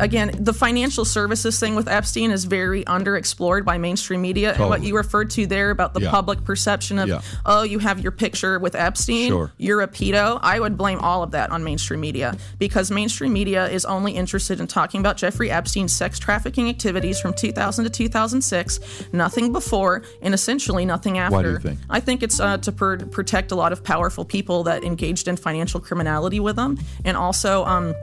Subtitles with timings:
[0.00, 4.54] again, the financial services thing with Epstein is very underexplored by mainstream media.
[4.54, 6.10] And what you referred to there about the Yeah.
[6.10, 7.20] public perception of, Yeah.
[7.46, 9.52] oh, you have your picture with Epstein, Sure.
[9.58, 10.38] you're a pedo.
[10.42, 14.58] I would blame all of that on mainstream media because mainstream media is only interested
[14.60, 18.80] in talking about Jeffrey Epstein's sex trafficking activities from 2000 to 2006,
[19.12, 21.36] nothing before, and essentially nothing after.
[21.36, 21.78] Why do you think?
[21.88, 25.36] I think it's uh, to pr- protect a lot of powerful people that engaged in
[25.36, 27.94] financial criminality with them, and also um,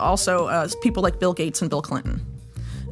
[0.00, 2.24] also uh, people like Bill Gates and Bill Clinton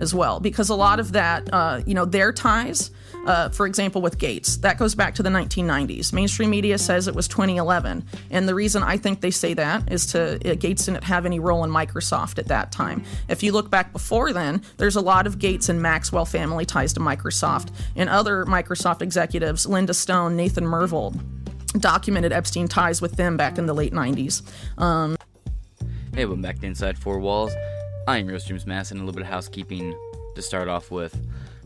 [0.01, 2.91] as well, because a lot of that, uh, you know, their ties.
[3.27, 6.11] Uh, for example, with Gates, that goes back to the 1990s.
[6.11, 10.07] Mainstream media says it was 2011, and the reason I think they say that is
[10.12, 13.05] to uh, Gates didn't have any role in Microsoft at that time.
[13.29, 16.95] If you look back before then, there's a lot of Gates and Maxwell family ties
[16.95, 21.21] to Microsoft, and other Microsoft executives, Linda Stone, Nathan Myhrvold,
[21.79, 24.43] documented Epstein ties with them back in the late 90s.
[26.13, 27.53] Hey, welcome back to Inside Four Walls.
[28.09, 29.97] I am your James Mass, and a little bit of housekeeping
[30.35, 31.17] to start off with.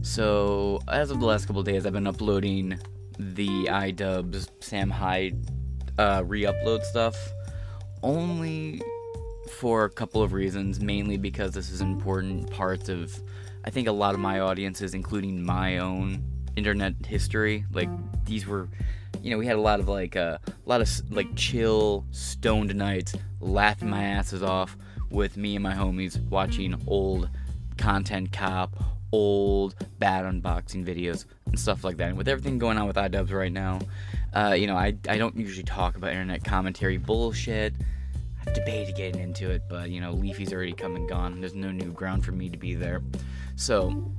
[0.02, 2.78] So, as of the last couple days, I've been uploading
[3.18, 5.46] the iDubbbz Sam Hyde
[5.98, 7.16] uh, re-upload stuff,
[8.02, 8.82] only
[9.50, 10.78] for a couple of reasons.
[10.78, 13.18] Mainly because this is important parts of,
[13.64, 16.22] I think, a lot of my audiences, including my own
[16.54, 17.64] internet history.
[17.72, 17.88] Like
[18.26, 18.68] these were
[19.24, 22.74] you know, we had a lot of like uh, a lot of like chill, stoned
[22.74, 24.76] nights, laughing my asses off
[25.10, 27.30] with me and my homies watching old
[27.78, 28.76] content cop,
[29.12, 32.10] old bad unboxing videos and stuff like that.
[32.10, 33.78] And with everything going on with iDubbbz right now,
[34.34, 37.72] uh, you know, I I don't usually talk about internet commentary bullshit.
[38.46, 41.40] I've debated getting into it, but you know, Leafy's already come and gone.
[41.40, 43.00] There's no new ground for me to be there,
[43.56, 44.12] so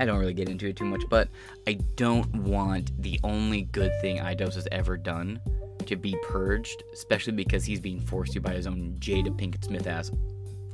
[0.00, 1.28] I don't really get into it too much, but
[1.68, 5.38] I don't want the only good thing iDubbbz has ever done
[5.84, 9.86] to be purged, especially because he's being forced to by his own Jada Pinkett Smith
[9.86, 10.10] ass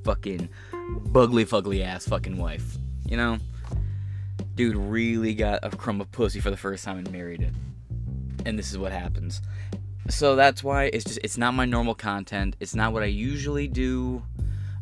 [0.04, 0.48] fucking
[1.06, 2.78] bugly fugly ass fucking wife.
[3.04, 3.38] You know?
[4.54, 7.52] Dude really got a crumb of pussy for the first time and married it.
[8.46, 9.42] And this is what happens.
[10.08, 12.54] So that's why it's just it's not my normal content.
[12.60, 14.22] It's not what I usually do.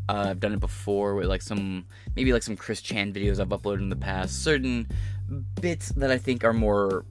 [0.09, 3.48] Uh, I've done it before with like some maybe like some Chris Chan videos I've
[3.48, 4.42] uploaded in the past.
[4.42, 4.87] Certain
[5.60, 7.04] bits that I think are more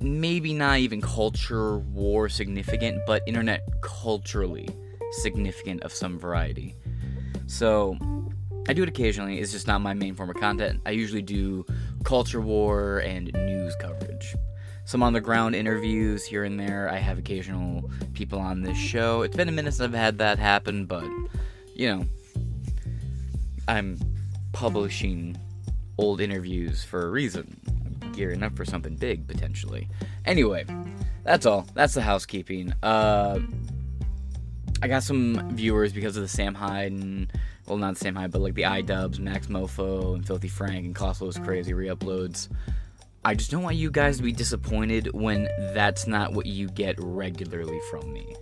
[0.00, 4.68] maybe not even culture war significant, but internet culturally
[5.12, 6.76] significant of some variety.
[7.46, 7.98] So
[8.68, 9.40] I do it occasionally.
[9.40, 10.80] It's just not my main form of content.
[10.84, 11.64] I usually do
[12.04, 14.34] culture war and news coverage.
[14.84, 16.88] Some on the ground interviews here and there.
[16.90, 19.22] I have occasional people on this show.
[19.22, 21.04] It's been a minute since I've had that happen, but
[21.74, 22.04] you know,
[23.68, 23.98] I'm
[24.52, 25.36] publishing
[25.98, 27.60] old interviews for a reason.
[27.68, 29.88] I'm gearing up for something big potentially.
[30.24, 30.64] Anyway,
[31.22, 31.66] that's all.
[31.74, 32.72] That's the housekeeping.
[32.82, 33.40] Uh,
[34.82, 37.32] I got some viewers because of the Sam Hyde and
[37.66, 41.74] well, not Sam Hyde, but like the iDubbbz, Maxmoefoe, and Filthy Frank and Cosmos Crazy
[41.74, 42.48] re-uploads.
[43.24, 46.96] I just don't want you guys to be disappointed when that's not what you get
[46.98, 48.34] regularly from me.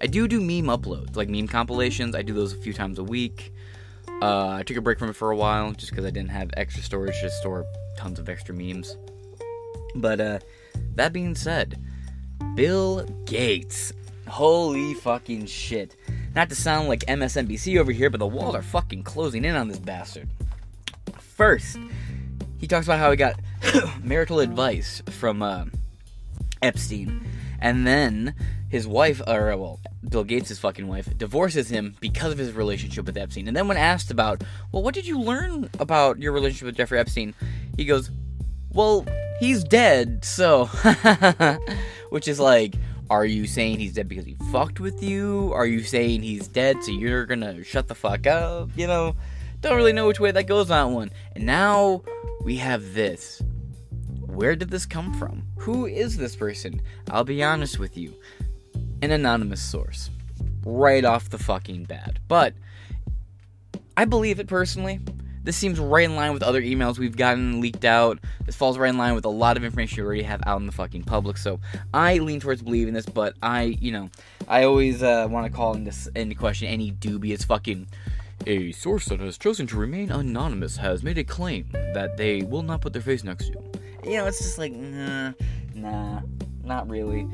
[0.00, 2.16] I do do meme uploads, like meme compilations.
[2.16, 3.52] I do those a few times a week.
[4.22, 6.50] Uh, I took a break from it for a while just because I didn't have
[6.56, 7.66] extra storage to store
[7.96, 8.96] tons of extra memes.
[9.94, 10.38] But uh,
[10.94, 11.78] that being said,
[12.54, 13.92] Bill Gates.
[14.26, 15.96] Holy fucking shit.
[16.34, 19.68] Not to sound like MSNBC over here, but the walls are fucking closing in on
[19.68, 20.28] this bastard.
[21.18, 21.78] First,
[22.58, 23.34] he talks about how he got
[24.02, 25.66] marital advice from uh,
[26.62, 27.26] Epstein,
[27.64, 28.34] and then
[28.68, 33.06] his wife, or uh, well, Bill Gates' fucking wife, divorces him because of his relationship
[33.06, 33.48] with Epstein.
[33.48, 36.98] And then when asked about, well, what did you learn about your relationship with Jeffrey
[36.98, 37.34] Epstein?
[37.78, 38.10] He goes,
[38.70, 39.06] well,
[39.40, 40.66] he's dead, so.
[42.10, 42.74] Which is like,
[43.08, 45.50] are you saying he's dead because he fucked with you?
[45.54, 48.68] Are you saying he's dead so you're gonna shut the fuck up?
[48.76, 49.16] You know,
[49.62, 51.10] don't really know which way that goes on one.
[51.34, 52.02] And now
[52.42, 53.40] we have this.
[54.20, 55.44] Where did this come from?
[55.64, 56.82] Who is this person?
[57.10, 58.12] I'll be honest with you.
[59.00, 60.10] An anonymous source.
[60.62, 62.18] Right off the fucking bat.
[62.28, 62.52] But
[63.96, 65.00] I believe it personally.
[65.42, 68.18] This seems right in line with other emails we've gotten leaked out.
[68.44, 70.66] This falls right in line with a lot of information you already have out in
[70.66, 71.38] the fucking public.
[71.38, 71.60] So
[71.94, 74.10] I lean towards believing this, but I, you know,
[74.46, 77.88] I always uh, want to call in this into question any dubious fucking.
[78.46, 82.62] A source that has chosen to remain anonymous has made a claim that they will
[82.62, 83.58] not put their face next to.
[83.58, 85.32] You know, it's just like, nah,
[85.74, 86.20] nah,
[86.64, 87.28] not really.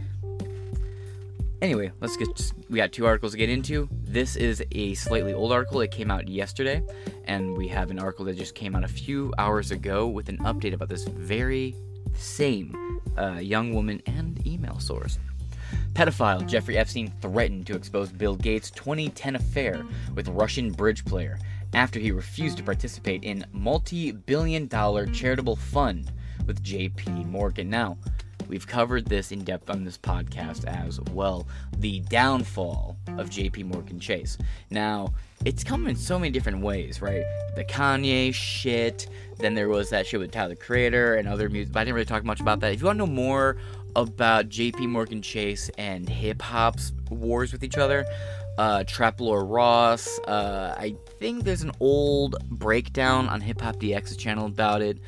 [1.63, 2.53] Anyway, let's get.
[2.71, 3.89] We got two articles to get into.
[4.05, 5.83] This is a slightly old article.
[5.83, 6.83] It came out yesterday,
[7.25, 10.39] and we have an article that just came out a few hours ago with an
[10.39, 11.77] update about this very
[12.15, 15.19] same uh, young woman and email source.
[15.93, 19.85] Pedophile Jeffrey Epstein threatened to expose Bill Gates' 2010 affair
[20.15, 21.39] with Russian bridge player
[21.75, 26.11] after he refused to participate in multi-billion dollar charitable fund
[26.47, 27.71] with JP Morgan.
[27.71, 27.97] Now,
[28.49, 31.47] we've covered this in depth on this podcast as well.
[31.79, 34.39] The downfall of JP Morgan Chase.
[34.71, 35.15] Now,
[35.45, 37.25] it's come in so many different ways, right?
[37.57, 39.09] The Kanye shit,
[39.39, 41.95] then there was that shit with Tyler the Creator and other music, but I didn't
[41.95, 42.73] really talk much about that.
[42.73, 43.57] If you want to know more
[43.97, 48.05] about JP Morgan Chase and hip hop's wars with each other,
[48.59, 50.19] uh, Trap Lore Ross.
[50.21, 54.99] Uh, I think there's an old breakdown on Hip Hop DX's channel about it.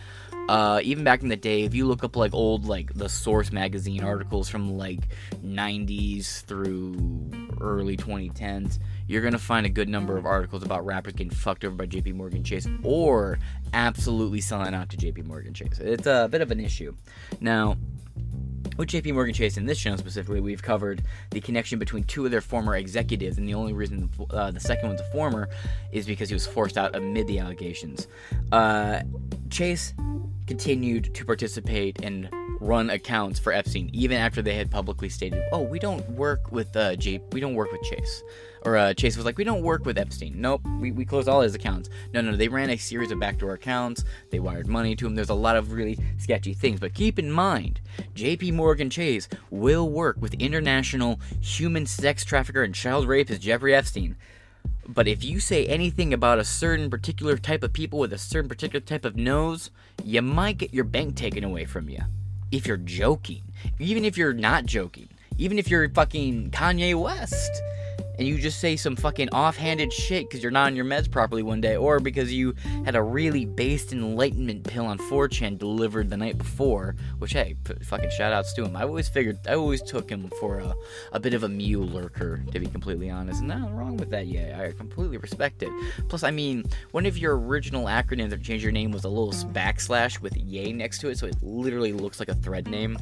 [0.48, 3.52] Uh, even back in the day, if you look up like old like the Source
[3.52, 5.08] magazine articles from like
[5.44, 7.30] 90s through
[7.60, 11.74] early 2010s, you're gonna find a good number of articles about rappers getting fucked over
[11.74, 12.12] by J.P.
[12.12, 13.38] Morgan Chase or
[13.72, 15.22] absolutely selling out to J.P.
[15.22, 15.78] Morgan Chase.
[15.78, 16.94] It's a bit of an issue.
[17.40, 17.76] Now,
[18.76, 22.30] with JP Morgan Chase in this channel specifically, we've covered the connection between two of
[22.30, 25.48] their former executives, and the only reason uh, the second one's a former
[25.92, 28.08] is because he was forced out amid the allegations.
[28.50, 29.00] Uh,
[29.50, 29.94] Chase
[30.46, 32.28] continued to participate and
[32.60, 36.74] run accounts for Epstein even after they had publicly stated, "Oh, we don't work with
[36.76, 38.22] uh, J, we don't work with Chase."
[38.64, 40.34] Or uh, Chase was like, "We don't work with Epstein.
[40.36, 43.54] Nope, we, we closed all his accounts." No, no, they ran a series of backdoor
[43.54, 44.04] accounts.
[44.30, 45.14] They wired money to him.
[45.14, 46.80] There's a lot of really sketchy things.
[46.80, 47.80] But keep in mind,
[48.14, 48.52] J.P.
[48.52, 54.16] Morgan Chase will work with international human sex trafficker and child rapist Jeffrey Epstein.
[54.88, 58.48] But if you say anything about a certain particular type of people with a certain
[58.48, 59.70] particular type of nose,
[60.04, 62.00] you might get your bank taken away from you.
[62.50, 63.42] If you're joking.
[63.78, 65.08] Even if you're not joking.
[65.38, 67.62] Even if you're fucking Kanye West
[68.18, 71.42] and you just say some fucking offhanded shit because you're not on your meds properly
[71.42, 72.54] one day, or because you
[72.84, 77.74] had a really based enlightenment pill on 4chan delivered the night before, which, hey, p-
[77.82, 78.76] fucking shout outs to him.
[78.76, 80.74] I always figured, I always took him for a,
[81.12, 83.40] a bit of a mule lurker, to be completely honest.
[83.40, 84.60] And nothing wrong with that, yeah.
[84.62, 85.70] I completely respect it.
[86.08, 89.32] Plus, I mean, one of your original acronyms to change your name was a little
[89.52, 92.98] backslash with yay next to it, so it literally looks like a thread name.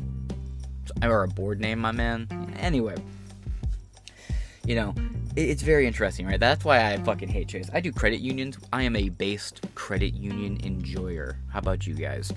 [1.02, 2.26] Or a board name, my man.
[2.58, 2.96] Anyway
[4.64, 4.94] you know,
[5.36, 6.40] it's very interesting, right?
[6.40, 7.70] That's why I fucking hate Chase.
[7.72, 8.58] I do credit unions.
[8.72, 11.36] I am a based credit union enjoyer.
[11.50, 12.32] How about you guys?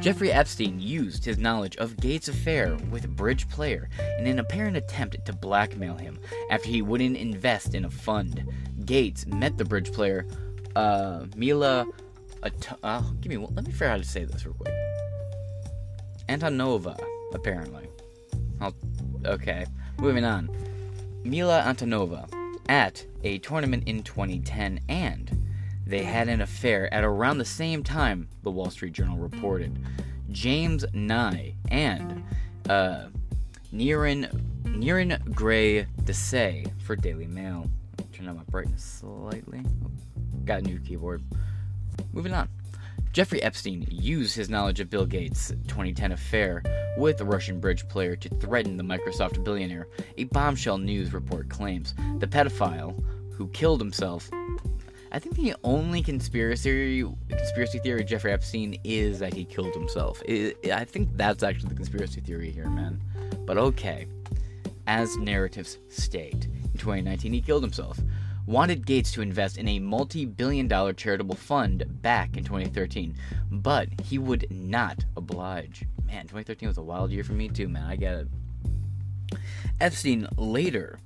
[0.00, 3.88] Jeffrey Epstein used his knowledge of Gates' affair with Bridge Player
[4.18, 6.18] in an apparent attempt to blackmail him
[6.50, 8.44] after he wouldn't invest in a fund.
[8.84, 10.26] Gates met the Bridge Player,
[10.74, 11.86] uh, Mila.
[12.42, 13.36] At- uh, give me.
[13.36, 14.74] Let me figure out how to say this real quick.
[16.28, 16.98] Antonova,
[17.32, 17.86] apparently.
[18.60, 18.74] I'll,
[19.24, 19.66] okay,
[19.98, 20.48] moving on.
[21.24, 22.28] Mila Antonova
[22.68, 25.30] at a tournament in 2010, and
[25.86, 29.78] they had an affair at around the same time, the Wall Street Journal reported.
[30.30, 32.24] James Nye and
[32.68, 33.06] uh,
[33.72, 34.30] Niren,
[34.64, 37.66] Niren Gray Desai for Daily Mail.
[38.12, 39.62] Turn on my brightness slightly.
[40.44, 41.22] Got a new keyboard.
[42.12, 42.48] Moving on.
[43.12, 46.62] Jeffrey Epstein used his knowledge of Bill Gates' 2010 affair
[46.96, 49.86] with a Russian bridge player to threaten the Microsoft billionaire,
[50.16, 51.94] a bombshell news report claims.
[52.20, 52.98] The pedophile,
[53.34, 54.30] who killed himself,
[55.12, 60.22] I think the only conspiracy conspiracy theory Jeffrey Epstein is that he killed himself.
[60.26, 62.98] I think that's actually the conspiracy theory here, man.
[63.44, 64.06] But okay.
[64.86, 68.00] As narratives state, in 2019 he killed himself
[68.46, 73.14] wanted Gates to invest in a multi billion dollar charitable fund back in 2013,
[73.50, 75.84] but he would not oblige.
[76.06, 77.84] Man, 2013 was a wild year for me, too, man.
[77.84, 78.28] I get it.
[79.80, 80.98] Epstein later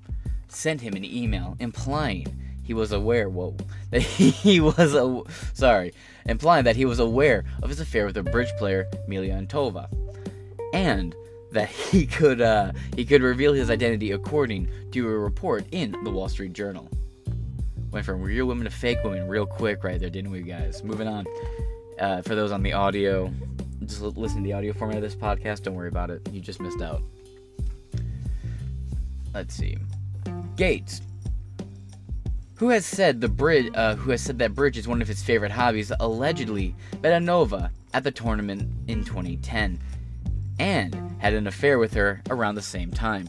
[0.49, 2.26] sent him an email implying
[2.66, 3.55] he was aware, whoa,
[3.90, 5.23] that he was, a,
[5.55, 5.93] sorry,
[6.25, 9.88] implying that he was aware of his affair with a bridge player, Milia Antova,
[10.73, 11.14] and
[11.52, 16.11] that he could, uh, he could reveal his identity according to a report in the
[16.11, 16.90] Wall Street Journal.
[17.93, 20.83] Went from real women to fake women real quick right there, didn't we, guys?
[20.83, 21.26] Moving on.
[21.99, 23.33] Uh, for those on the audio,
[23.85, 25.62] just listen to the audio format of this podcast.
[25.62, 26.28] Don't worry about it.
[26.33, 27.02] You just missed out.
[29.33, 29.76] Let's see.
[30.57, 31.00] Gates,
[32.57, 35.23] who has said the bridge, uh, who has said that bridge is one of his
[35.23, 39.78] favorite hobbies, allegedly met a Nova at the tournament in 2010,
[40.59, 43.28] and had an affair with her around the same time.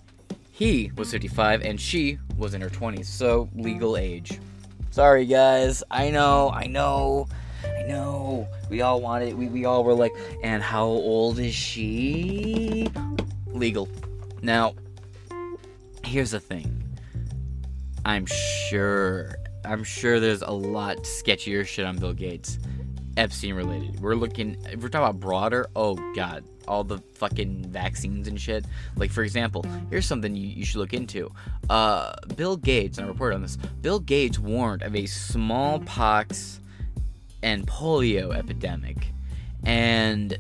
[0.52, 4.40] He was 55 and she was in her 20s, so legal age.
[4.98, 5.84] Sorry, guys.
[5.92, 7.28] I know, I know,
[7.64, 8.48] I know.
[8.68, 10.12] We all wanted, we, we all were like,
[10.42, 12.90] and how old is she?
[13.46, 13.88] Legal.
[14.42, 14.74] Now,
[16.04, 16.98] here's the thing.
[18.06, 22.58] I'm sure, I'm sure there's a lot sketchier shit on Bill Gates.
[23.18, 24.00] Epstein related.
[24.00, 28.66] We're looking, if we're talking about broader, oh god, all the fucking vaccines and shit.
[28.96, 31.32] Like, for example, here's something you, you should look into.
[31.70, 36.62] Uh, Bill Gates, and I report on this, Bill Gates warned of a smallpox
[37.42, 39.12] and polio epidemic.
[39.64, 40.38] And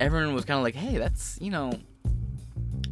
[0.00, 1.78] everyone was kind of like, hey, that's, you know,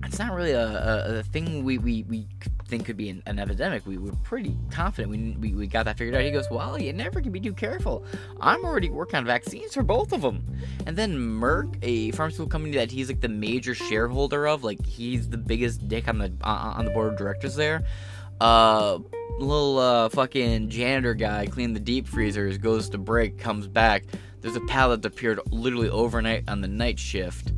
[0.05, 2.27] it's not really a, a, a thing we, we, we
[2.71, 3.85] think could be an, an, epidemic.
[3.85, 6.23] We were pretty confident we, we, we got that figured out.
[6.23, 8.05] He goes, Well, you never can be too careful.
[8.41, 10.47] I'm already working on vaccines for both of them.
[10.87, 15.29] And then Merck, a pharmaceutical company that he's like the major shareholder of, like he's
[15.29, 17.85] the biggest dick on the on the board of directors there.
[18.41, 19.01] Uh,
[19.39, 24.05] little uh, fucking janitor guy cleaning the deep freezers goes to break, comes back.
[24.41, 27.53] There's a pallet that appeared literally overnight on the night shift,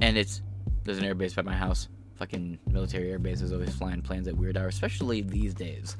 [0.00, 0.42] and it's
[0.84, 1.88] there's an airbase by my house.
[2.16, 5.96] Fucking military airbase is always flying planes at weird hours, especially these days.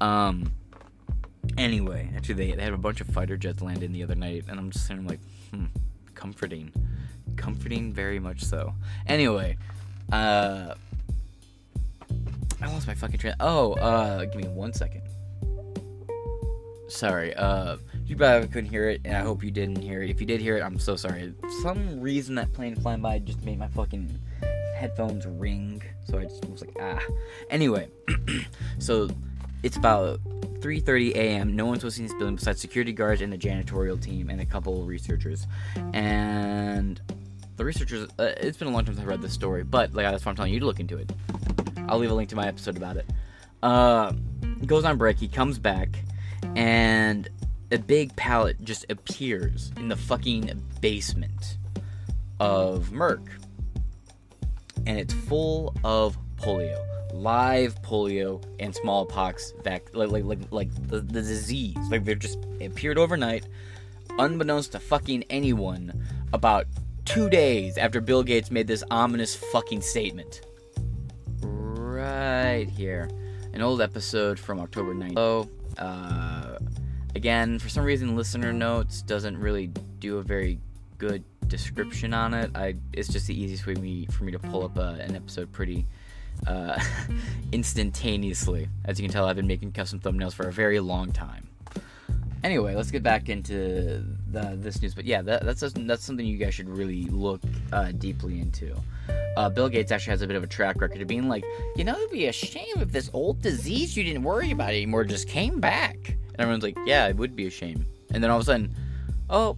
[0.00, 0.52] Um.
[1.56, 4.44] Anyway, actually, they, they had a bunch of fighter jets land in the other night,
[4.48, 5.20] and I'm just sitting like,
[5.50, 5.66] hmm,
[6.14, 6.72] comforting,
[7.36, 8.74] comforting, very much so.
[9.06, 9.56] Anyway,
[10.12, 10.74] uh,
[12.60, 13.34] I lost my fucking train.
[13.40, 15.02] Oh, uh, give me one second.
[16.88, 20.10] Sorry, uh, you probably couldn't hear it, and I hope you didn't hear it.
[20.10, 21.34] If you did hear it, I'm so sorry.
[21.62, 24.20] some reason that plane flying by just made my fucking
[24.76, 27.00] headphones ring, so I just was like, ah.
[27.50, 27.88] Anyway,
[28.78, 29.08] so
[29.62, 30.20] it's about
[30.60, 31.56] 3:30 a.m.
[31.56, 34.40] No one's supposed to see this building besides security guards and the janitorial team and
[34.40, 35.46] a couple researchers.
[35.92, 37.00] And
[37.56, 40.04] the researchers, uh, it's been a long time since I read this story, but like
[40.06, 41.10] that's why I'm telling you to look into it.
[41.88, 43.06] I'll leave a link to my episode about it.
[43.62, 44.12] Uh,
[44.66, 45.18] goes on break.
[45.18, 45.88] He comes back,
[46.54, 47.28] and
[47.72, 51.58] a big pallet just appears in the fucking basement
[52.38, 53.26] of Merck.
[54.86, 56.82] And it's full of polio.
[57.12, 61.76] Live polio and smallpox vac like like like, like the, the disease.
[61.90, 63.46] Like they're just appeared overnight,
[64.18, 66.66] unbeknownst to fucking anyone, about
[67.04, 70.42] two days after Bill Gates made this ominous fucking statement.
[71.42, 73.08] Right here.
[73.54, 75.14] An old episode from October 9th.
[75.16, 75.48] Oh,
[75.82, 76.58] uh
[77.16, 79.68] Again, for some reason, listener notes doesn't really
[80.00, 80.60] do a very
[80.98, 82.50] good description on it.
[82.54, 85.52] I it's just the easiest way me for me to pull up a, an episode
[85.52, 85.86] pretty
[86.46, 86.78] uh,
[87.52, 88.68] instantaneously.
[88.84, 91.48] As you can tell, I've been making custom thumbnails for a very long time.
[92.44, 94.94] Anyway, let's get back into the, this news.
[94.94, 97.40] But yeah, that, that's that's something you guys should really look
[97.72, 98.76] uh, deeply into.
[99.36, 101.84] Uh, Bill Gates actually has a bit of a track record of being like, you
[101.84, 105.28] know, it'd be a shame if this old disease you didn't worry about anymore just
[105.28, 105.96] came back.
[106.06, 107.84] And everyone's like, yeah, it would be a shame.
[108.12, 108.74] And then all of a sudden,
[109.28, 109.56] oh,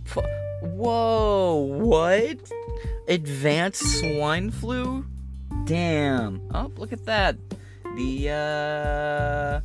[0.63, 2.39] whoa, what?
[3.09, 5.05] Advanced swine flu?
[5.65, 6.43] Damn.
[6.55, 7.37] Oh, look at that.
[7.97, 9.61] The, uh,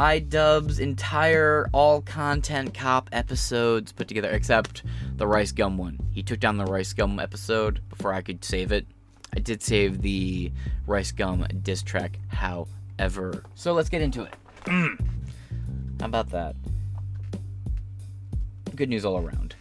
[0.00, 4.82] iDubbbz entire all content cop episodes put together, except
[5.16, 5.98] the Rice Gum one.
[6.12, 8.86] He took down the Rice Gum episode before I could save it.
[9.36, 10.52] I did save the
[10.86, 13.44] Rice Gum diss track, however.
[13.54, 14.34] So let's get into it.
[16.00, 16.56] How about that?
[18.74, 19.54] Good news all around.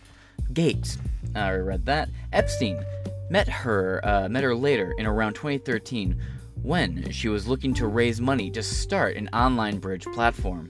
[0.53, 0.97] Gates,
[1.35, 2.09] I read that.
[2.33, 2.83] Epstein
[3.29, 6.19] met her, uh, met her later in around 2013
[6.61, 10.69] when she was looking to raise money to start an online bridge platform.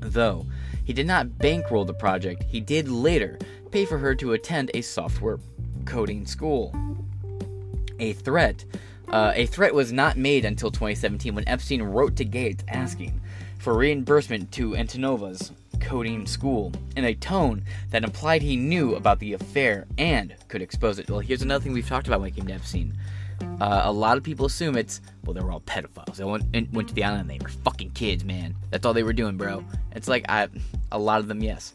[0.00, 0.46] Though
[0.84, 3.38] he did not bankroll the project, he did later
[3.70, 5.38] pay for her to attend a software
[5.84, 6.74] coding school.
[7.98, 8.64] A threat,
[9.08, 13.20] uh, a threat was not made until 2017 when Epstein wrote to Gates asking
[13.58, 15.52] for reimbursement to Antoniva's
[15.84, 20.98] coding school in a tone that implied he knew about the affair and could expose
[20.98, 21.08] it.
[21.10, 22.96] Well, here's another thing we've talked about when it came to Epstein.
[23.60, 26.16] Uh, a lot of people assume it's well, they were all pedophiles.
[26.16, 27.28] They went, went to the island.
[27.28, 28.54] They were fucking kids, man.
[28.70, 29.64] That's all they were doing, bro.
[29.92, 30.48] It's like I,
[30.90, 31.72] a lot of them, yes.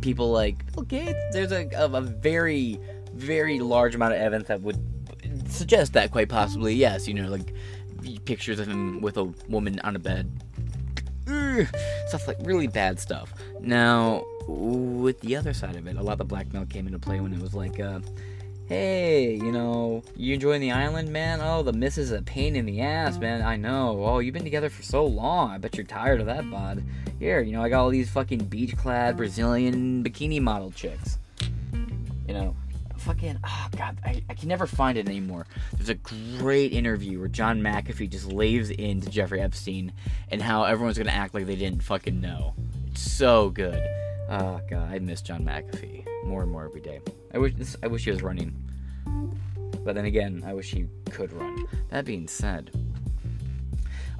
[0.00, 2.78] People like okay, there's a, a, a very,
[3.12, 4.78] very large amount of evidence that would
[5.50, 7.08] suggest that quite possibly, yes.
[7.08, 7.52] You know, like
[8.24, 10.30] pictures of him with a woman on a bed
[12.08, 13.32] stuff like really bad stuff.
[13.60, 17.32] Now, with the other side of it, a lot of blackmail came into play when
[17.32, 18.00] it was like, uh,
[18.66, 21.40] hey, you know, you enjoying the island, man?
[21.42, 23.42] Oh, the miss is a pain in the ass, man.
[23.42, 24.02] I know.
[24.04, 25.50] Oh, you've been together for so long.
[25.50, 26.84] I bet you're tired of that, bud.
[27.18, 31.18] Here, you know, I got all these fucking beach clad Brazilian bikini model chicks.
[32.28, 32.56] You know,
[33.00, 35.46] fucking oh god I, I can never find it anymore.
[35.72, 35.94] There's a
[36.38, 39.92] great interview where john mcafee just lays into jeffrey epstein
[40.30, 42.54] and how everyone's gonna act like they didn't fucking know.
[42.90, 43.82] It's so good.
[44.28, 47.00] Oh god i miss john mcafee more and more every day.
[47.32, 48.54] I wish i wish he was running.
[49.84, 51.66] But then again i wish he could run.
[51.88, 52.70] That being said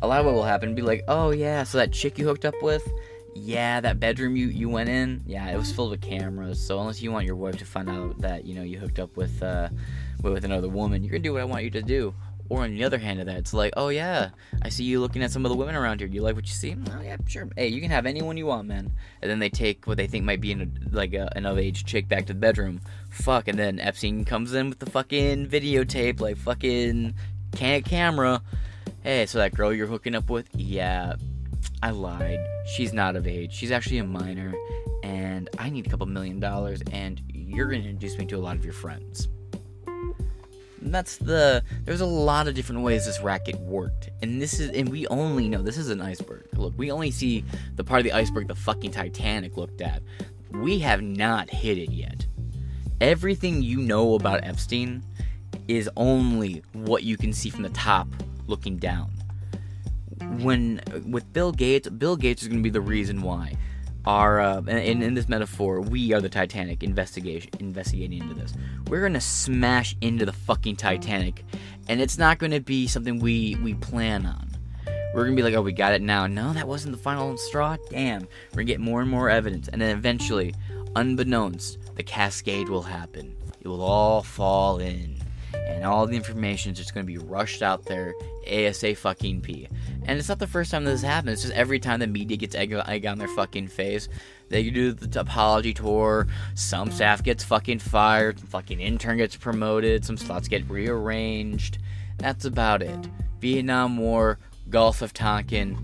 [0.02, 2.46] a lot of what will happen be like oh yeah so that chick you hooked
[2.46, 2.86] up with
[3.34, 6.64] yeah, that bedroom you, you went in, yeah, it was filled with cameras.
[6.64, 9.16] So unless you want your wife to find out that you know you hooked up
[9.16, 9.68] with uh,
[10.22, 12.14] with another woman, you're gonna do what I want you to do.
[12.48, 15.22] Or on the other hand of that, it's like, oh yeah, I see you looking
[15.22, 16.08] at some of the women around here.
[16.08, 16.74] You like what you see?
[16.90, 17.48] Oh yeah, sure.
[17.56, 18.90] Hey, you can have anyone you want, man.
[19.22, 21.84] And then they take what they think might be an, like a, an of age
[21.84, 22.80] chick back to the bedroom.
[23.10, 27.14] Fuck, and then Epstein comes in with the fucking videotape, like fucking
[27.54, 28.42] can camera.
[29.04, 31.14] Hey, so that girl you're hooking up with, yeah,
[31.82, 32.46] I lied.
[32.66, 33.52] She's not of age.
[33.52, 34.54] She's actually a minor,
[35.02, 38.56] and I need a couple million dollars, and you're gonna introduce me to a lot
[38.56, 39.28] of your friends.
[39.86, 41.62] And that's the.
[41.84, 45.48] There's a lot of different ways this racket worked, and this is, and we only
[45.48, 46.46] know this is an iceberg.
[46.54, 47.44] Look, we only see
[47.76, 50.02] the part of the iceberg the fucking Titanic looked at.
[50.50, 52.26] We have not hit it yet.
[53.00, 55.02] Everything you know about Epstein
[55.68, 58.08] is only what you can see from the top
[58.46, 59.10] looking down
[60.38, 63.56] when with Bill Gates, Bill Gates is going to be the reason why
[64.06, 68.54] our uh, in, in this metaphor, we are the Titanic investigation investigating into this.
[68.88, 71.44] We're gonna smash into the fucking Titanic,
[71.88, 74.48] and it's not gonna be something we we plan on.
[75.14, 76.26] We're gonna be like, oh, we got it now.
[76.26, 77.76] No, that wasn't the final straw.
[77.90, 80.54] Damn, we're gonna get more and more evidence, and then eventually,
[80.96, 83.36] unbeknownst, the cascade will happen.
[83.60, 85.19] It will all fall in,
[85.70, 88.12] and all the information is just gonna be rushed out there,
[88.50, 89.68] asa fucking p.
[90.04, 91.34] And it's not the first time this happens.
[91.34, 94.08] It's just every time the media gets egg, egg on their fucking face.
[94.48, 96.26] They do the apology tour.
[96.54, 98.40] Some staff gets fucking fired.
[98.40, 100.04] Some fucking intern gets promoted.
[100.04, 101.78] Some slots get rearranged.
[102.18, 102.98] That's about it.
[103.40, 105.78] Vietnam War, Gulf of Tonkin,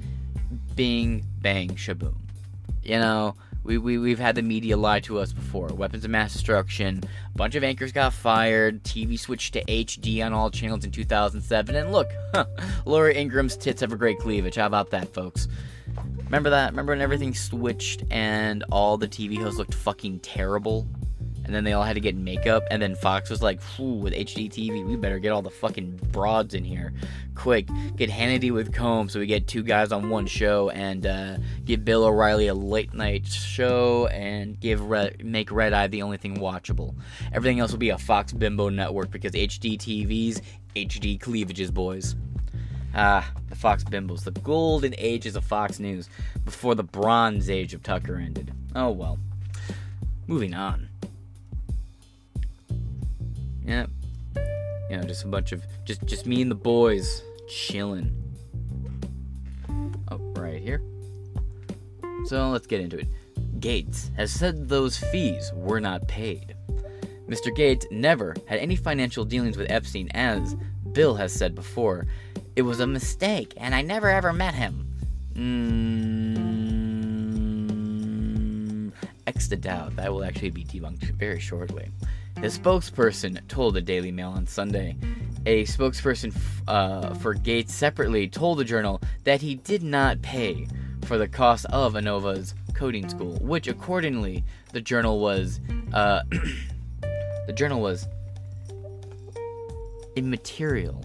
[0.74, 2.16] bing, bang, shaboom.
[2.82, 3.36] You know,
[3.66, 5.66] we, we, we've had the media lie to us before.
[5.68, 7.02] Weapons of mass destruction.
[7.34, 8.84] A bunch of anchors got fired.
[8.84, 11.74] TV switched to HD on all channels in 2007.
[11.74, 12.46] And look, huh,
[12.86, 14.54] Laura Ingraham's tits have a great cleavage.
[14.54, 15.48] How about that, folks?
[16.24, 16.70] Remember that?
[16.70, 20.86] Remember when everything switched and all the TV hosts looked fucking terrible?
[21.46, 22.64] And then they all had to get makeup.
[22.70, 26.54] And then Fox was like, with HD TV, we better get all the fucking broads
[26.54, 26.92] in here.
[27.34, 31.36] Quick, get Hannity with Colmes so we get two guys on one show, and uh,
[31.64, 36.16] give Bill O'Reilly a late night show, and give Red, make Red Eye the only
[36.16, 36.94] thing watchable.
[37.32, 40.40] Everything else will be a Fox Bimbo network because HD TVs,
[40.74, 42.16] HD cleavages, boys.
[42.94, 46.08] Ah, the Fox Bimbos, the golden ages of Fox News
[46.44, 48.52] before the bronze age of Tucker ended.
[48.74, 49.18] Oh well.
[50.26, 50.88] Moving on.
[53.66, 53.90] Yep.
[54.90, 58.14] You know, just a bunch of just just me and the boys chilling.
[60.10, 60.82] Oh, right here.
[62.26, 63.08] So let's get into it.
[63.60, 66.54] Gates has said those fees were not paid.
[67.28, 67.54] Mr.
[67.54, 70.54] Gates never had any financial dealings with Epstein, as
[70.92, 72.06] Bill has said before.
[72.54, 74.88] It was a mistake, and I never ever met him.
[75.34, 75.72] Mm,
[79.26, 79.96] X the doubt.
[79.96, 81.90] That will actually be debunked very shortly.
[82.40, 84.96] His spokesperson told the Daily Mail on Sunday.
[85.46, 90.66] A spokesperson f- uh, for Gates separately told the journal that he did not pay
[91.04, 95.60] for the cost of ANOVA's coding school, which accordingly the journal was
[95.94, 96.22] uh,
[97.46, 98.06] the journal was
[100.16, 101.04] immaterial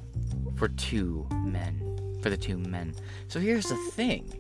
[0.57, 2.93] for two men for the two men.
[3.27, 4.33] So here's the thing.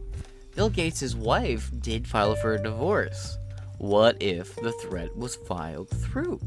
[0.55, 3.37] Bill Gates' wife did file for a divorce.
[3.77, 6.39] What if the threat was filed through?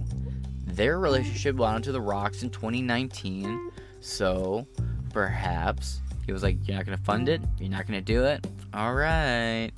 [0.75, 4.67] Their relationship went onto the rocks in 2019, so
[5.13, 7.41] perhaps he was like, You're not gonna fund it?
[7.61, 8.45] You're not gonna do it?
[8.75, 9.71] Alright.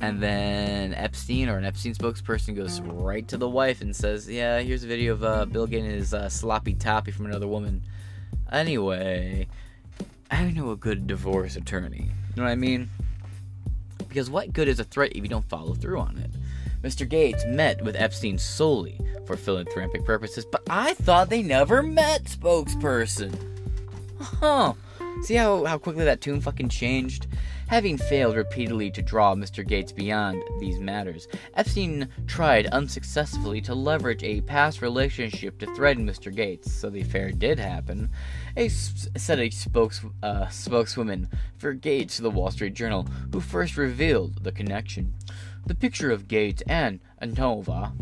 [0.00, 4.60] And then Epstein or an Epstein spokesperson goes right to the wife and says, Yeah,
[4.60, 7.82] here's a video of uh, Bill getting his uh, sloppy toppy from another woman.
[8.52, 9.48] Anyway,
[10.30, 12.04] I know a good divorce attorney.
[12.04, 12.88] You know what I mean?
[13.98, 16.30] Because what good is a threat if you don't follow through on it?
[16.82, 17.08] Mr.
[17.08, 23.34] Gates met with Epstein solely for philanthropic purposes, but I thought they never met, spokesperson.
[24.20, 24.74] Huh.
[25.22, 27.26] See how, how quickly that tune fucking changed?
[27.68, 29.64] Having failed repeatedly to draw Mr.
[29.64, 36.34] Gates beyond these matters, Epstein tried unsuccessfully to leverage a past relationship to threaten Mr.
[36.34, 38.10] Gates, so the affair did happen.
[38.56, 43.76] A, said a spokes, uh, spokeswoman for Gates to the Wall Street Journal, who first
[43.76, 45.14] revealed the connection.
[45.66, 47.92] The picture of Gates and Anova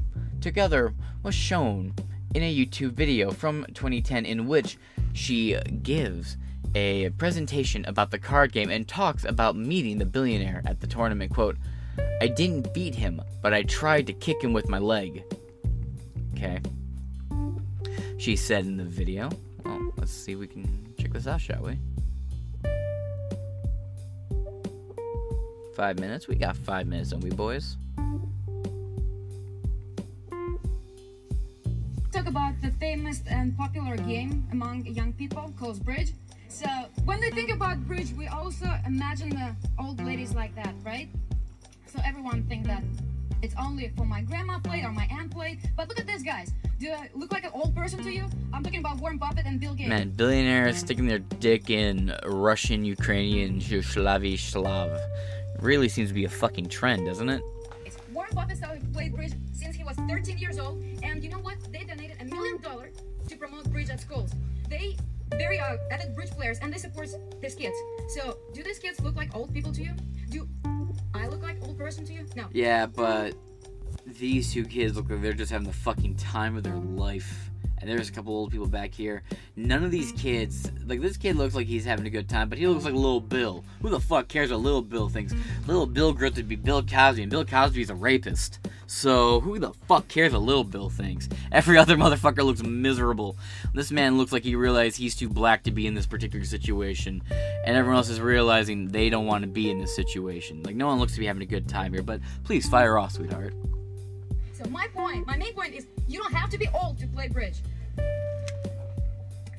[0.41, 1.95] together was shown
[2.35, 4.79] in a YouTube video from 2010 in which
[5.13, 6.37] she gives
[6.75, 11.33] a presentation about the card game and talks about meeting the billionaire at the tournament.
[11.33, 11.57] Quote,
[12.21, 15.25] I didn't beat him, but I tried to kick him with my leg.
[16.35, 16.61] Okay.
[18.19, 19.31] She said in the video.
[19.65, 21.79] Well, let's see if we can check this out, shall we?
[25.79, 26.27] Five minutes?
[26.27, 27.77] We got five minutes, don't we, boys?
[32.11, 36.15] talk about the famous and popular game among young people called bridge.
[36.49, 36.67] So
[37.05, 41.09] when they think about bridge, we also imagine the old ladies like that, right?
[41.87, 42.83] So everyone think that
[43.41, 45.61] it's only for my grandma played or my aunt played.
[45.77, 46.53] But look at this, guys.
[46.81, 48.27] Do I look like an old person to you?
[48.53, 49.89] I'm talking about Warren Buffett and Bill Gates.
[49.89, 54.91] Man, billionaires sticking their dick in Russian, Ukrainian, Yugoslavi, Slav.
[55.61, 57.43] Really seems to be a fucking trend, doesn't it?
[57.85, 61.41] It's Warren Buffett started played bridge since he was 13 years old, and you know
[61.41, 61.57] what?
[61.73, 62.95] They donated a million dollars
[63.29, 64.33] to promote bridge at schools.
[64.69, 64.97] They
[65.37, 67.09] very uh, avid bridge players, and they support
[67.41, 67.77] these kids.
[68.09, 69.93] So, do these kids look like old people to you?
[70.31, 70.49] Do
[71.15, 72.27] I look like old person to you?
[72.37, 72.47] No.
[72.53, 73.35] Yeah, but
[74.07, 77.51] these two kids look like they're just having the fucking time of their life.
[77.81, 79.23] And there's a couple old people back here.
[79.57, 82.59] None of these kids, like this kid looks like he's having a good time, but
[82.59, 83.65] he looks like little Bill.
[83.83, 85.35] Who the fuck cares what little Bill thinks?
[85.67, 88.61] Little Bill grows to be Bill Cosby, and Bill Cosby's a rapist.
[88.87, 91.29] So who the fuck cares what little Bill thinks?
[91.53, 93.37] Every other motherfucker looks miserable.
[93.75, 97.23] This man looks like he realized he's too black to be in this particular situation,
[97.65, 100.63] and everyone else is realizing they don't want to be in this situation.
[100.63, 102.03] Like no one looks to be having a good time here.
[102.03, 103.55] But please fire off, sweetheart.
[104.59, 107.29] So my point, my main point is, you don't have to be old to play
[107.29, 107.63] bridge.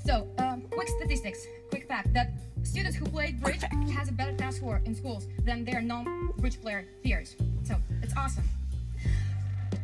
[0.06, 2.34] So, um, quick statistics, quick fact that
[2.64, 3.62] students who play bridge
[3.94, 7.38] has a better test score in schools than their non-bridge player peers.
[7.64, 8.44] So it's awesome.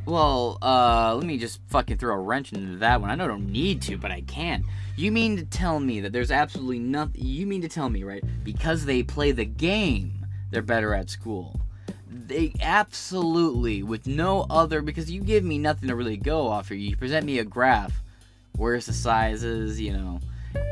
[0.05, 3.09] Well, uh, let me just fucking throw a wrench into that one.
[3.09, 4.65] I know I don't need to, but I can.
[4.97, 7.23] You mean to tell me that there's absolutely nothing.
[7.23, 8.23] You mean to tell me, right?
[8.43, 11.61] Because they play the game, they're better at school.
[12.15, 16.77] They absolutely, with no other, because you give me nothing to really go off here.
[16.77, 18.01] You present me a graph.
[18.55, 19.81] Where's the sizes?
[19.81, 20.19] You know,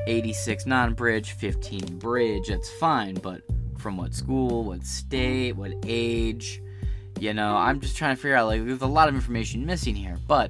[0.08, 2.48] 86 non bridge, 15 bridge.
[2.48, 3.42] That's fine, but
[3.78, 6.62] from what school, what state, what age?
[7.20, 9.96] You know, I'm just trying to figure out, like, there's a lot of information missing
[9.96, 10.18] here.
[10.26, 10.50] But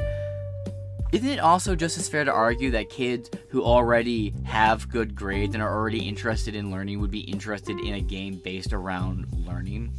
[1.12, 5.56] isn't it also just as fair to argue that kids who already have good grades
[5.56, 9.92] and are already interested in learning would be interested in a game based around learning?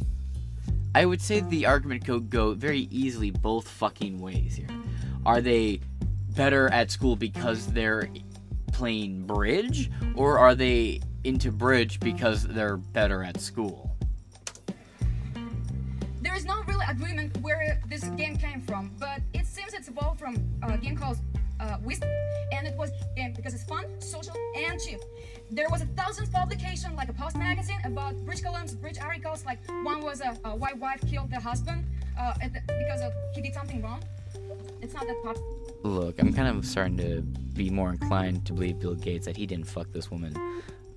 [0.95, 4.69] I would say the argument could go very easily both fucking ways here.
[5.25, 5.81] Are they
[6.37, 8.07] better at school because they're
[8.71, 13.97] playing bridge, or are they into bridge because they're better at school?
[16.21, 20.21] There is no real agreement where this game came from, but it seems it's evolved
[20.21, 21.17] from a game called
[21.59, 21.77] uh,
[22.53, 24.99] and it was um, because it's fun, social, and cheap.
[25.55, 29.45] There was a thousand publication like a Post magazine about bridge columns, bridge articles.
[29.45, 31.85] Like one was a, a white wife killed the husband
[32.19, 34.03] uh, the, because of he did something wrong.
[34.81, 35.37] It's not that pop.
[35.83, 39.45] Look, I'm kind of starting to be more inclined to believe Bill Gates that he
[39.45, 40.35] didn't fuck this woman.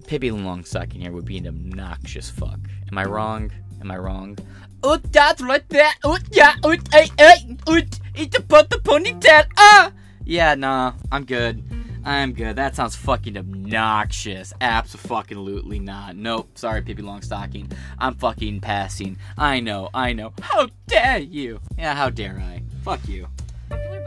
[0.09, 2.59] Pippi Longstocking here would be an obnoxious fuck.
[2.91, 3.53] Am I wrong?
[3.81, 4.37] Am I wrong?
[4.83, 5.93] Oh, that's right there.
[6.03, 6.55] Oh, yeah.
[6.65, 7.57] Oh, hey, hey.
[7.69, 7.81] Oh,
[8.17, 9.47] it's about the ponytail.
[9.57, 9.93] Ah.
[10.25, 10.95] Yeah, nah.
[11.13, 11.63] I'm good.
[12.05, 12.57] I'm good.
[12.57, 14.53] That sounds fucking obnoxious.
[14.61, 16.17] Absolutely not.
[16.17, 16.57] Nope.
[16.57, 17.73] Sorry, Pippi Longstocking.
[17.99, 19.19] I'm fucking passing.
[19.37, 19.91] I know.
[19.93, 20.33] I know.
[20.41, 21.61] How dare you?
[21.77, 22.63] Yeah, how dare I?
[22.83, 23.29] Fuck you.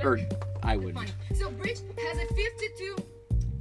[0.03, 0.19] Or
[0.63, 1.13] I wouldn't.
[1.35, 2.95] So bridge has a 52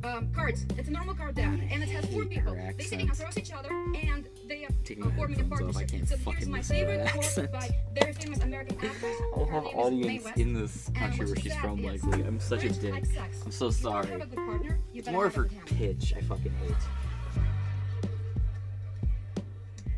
[0.05, 0.66] um, cards.
[0.77, 2.57] It's a normal card deck, and it has four people.
[2.77, 5.85] They sitting across each other, and they are Taking uh, my a headphones off, I
[5.85, 5.89] partnership.
[5.91, 7.53] can't So here's fucking my favorite that quote accent.
[7.53, 9.17] by very famous American actress.
[9.37, 12.23] I Her have audience in this country where she's from, likely.
[12.23, 12.93] I'm such a dick.
[12.95, 14.07] I'm so If you don't sorry.
[14.11, 15.65] have a good partner, It's more have with him.
[15.67, 16.15] pitch.
[16.17, 17.43] I fucking hate.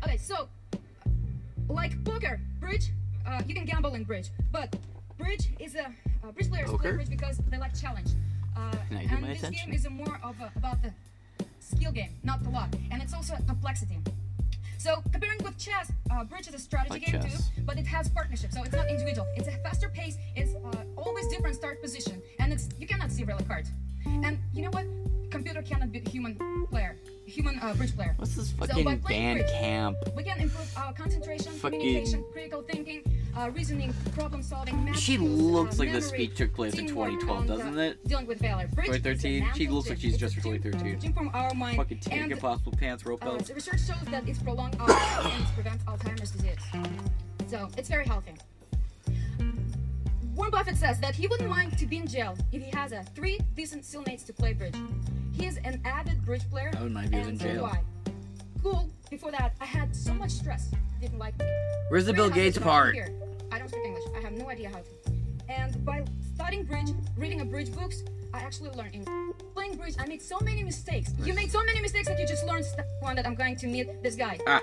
[0.03, 0.47] Okay, so
[1.67, 2.91] like poker, bridge,
[3.25, 4.75] uh, you can gamble in bridge, but
[5.17, 6.93] bridge is a uh, bridge players play Poker?
[6.93, 8.09] bridge because they like challenge.
[8.55, 9.65] Uh, Can I get and this attention?
[9.67, 10.93] game is a more of a, about the
[11.59, 13.97] skill game, not the luck, and it's also complexity.
[14.77, 17.49] So comparing with chess, uh, bridge is a strategy Like game chess.
[17.55, 19.27] too, but it has partnership, so it's not individual.
[19.35, 20.17] It's a faster pace.
[20.35, 23.69] It's uh, always different start position, and it's you cannot see real cards.
[24.05, 24.85] And you know what?
[25.31, 26.37] Computer cannot beat human
[26.69, 28.13] player, human uh, bridge player.
[28.17, 29.97] What's this fucking playing band bridge, camp?
[30.15, 33.01] We can improve our concentration, Fucking- communication, critical thinking,
[33.37, 34.85] uh, reasoning, problem solving.
[34.85, 37.79] Math She looks uh, like the memory, speech took place in 2012, and, uh, doesn't
[37.79, 38.07] it?
[38.07, 38.67] Dealing with failure.
[38.67, 39.49] Bridge 2013?
[39.55, 41.13] She looks like she's just for 2013.
[41.13, 41.77] From our mind.
[41.77, 43.47] Fucking and, impossible pants, rope uh, belts.
[43.47, 46.57] the research shows that it prolongs our life and prevents Alzheimer's disease.
[47.47, 48.33] So it's very healthy.
[50.35, 53.03] Warren Buffett says that he wouldn't mind to be in jail if he has a
[53.13, 54.75] three decent cellmates to play bridge.
[55.31, 56.71] He is an avid bridge player.
[56.73, 57.71] I wouldn't mind if he was and in jail.
[58.63, 58.89] Cool.
[59.09, 60.71] Before that, I had so much stress.
[60.99, 61.35] Didn't like.
[61.89, 62.95] Where's the Bill Gates part?
[62.95, 63.09] Here.
[63.53, 64.03] I don't speak English.
[64.17, 64.91] I have no idea how to.
[65.47, 69.13] And by studying bridge, reading a bridge books, I actually learned English.
[69.53, 71.13] Playing bridge, I made so many mistakes.
[71.23, 72.65] You made so many mistakes that you just learned
[73.01, 74.39] one that I'm going to meet this guy.
[74.47, 74.59] Ah.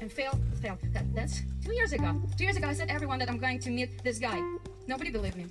[0.00, 0.76] And- fail, fail.
[0.76, 0.92] failed.
[0.92, 2.20] That, that's two years ago.
[2.36, 4.38] Two years ago, I said everyone that I'm going to meet this guy.
[4.86, 5.46] Nobody believed me.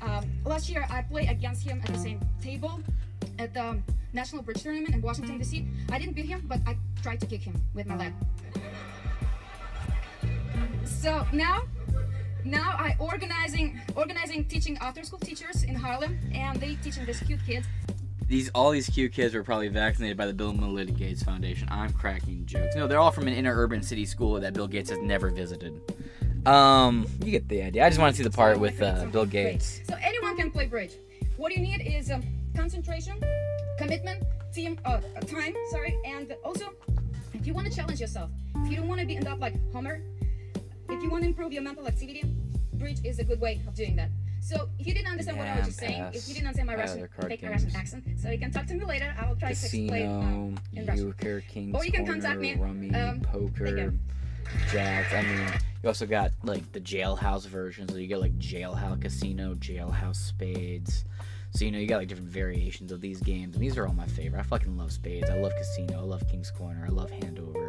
[0.00, 2.80] Um, last year, I played against him at the same table
[3.38, 3.78] at the
[4.12, 5.68] National Bridge Tournament in Washington, D.C.
[5.92, 8.12] I didn't beat him, but I tried to kick him with my leg.
[10.84, 11.64] So now,
[12.44, 17.40] now I organizing, organizing, teaching after school teachers in Harlem, and they teaching these cute
[17.46, 17.66] kids
[18.32, 21.68] these all these cute kids were probably vaccinated by the Bill and Melinda Gates Foundation.
[21.70, 22.74] I'm cracking jokes.
[22.74, 25.78] No, they're all from an inner urban city school that Bill Gates has never visited.
[26.46, 27.84] Um, you get the idea.
[27.84, 29.82] I just want to see the part with uh, Bill Gates.
[29.86, 30.92] So anyone can play bridge.
[31.36, 32.22] What you need is um,
[32.56, 33.20] concentration,
[33.76, 35.54] commitment, team, uh, time.
[35.70, 36.72] Sorry, and also
[37.34, 39.54] if you want to challenge yourself, if you don't want to be end up like
[39.72, 40.00] Homer,
[40.92, 42.22] if you want to improve your mental activity,
[42.74, 44.10] bridge is a good way of doing that.
[44.40, 46.74] So if you didn't understand what I was just saying, if you didn't understand my
[46.74, 49.14] Russian, fake Russian accent, so you can talk to me later.
[49.18, 51.06] I will try Casino, to explain um, in Russian.
[51.06, 53.94] Euchre, King's Or you can Corner, contact me, Rummy, um, Poker,
[54.70, 55.14] Jacks.
[55.14, 55.46] I mean,
[55.82, 61.04] you also got like the Jailhouse version, so you get like Jailhouse Casino, Jailhouse Spades.
[61.52, 63.94] So you know you got like different variations of these games, and these are all
[63.94, 64.40] my favorite.
[64.40, 65.30] I fucking love Spades.
[65.30, 66.00] I love Casino.
[66.00, 66.84] I love King's Corner.
[66.84, 67.61] I love Handover